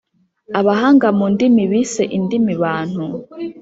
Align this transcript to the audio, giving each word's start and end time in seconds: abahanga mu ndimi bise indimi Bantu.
abahanga 0.59 1.07
mu 1.17 1.25
ndimi 1.33 1.63
bise 1.71 2.03
indimi 2.17 2.53
Bantu. 2.63 3.05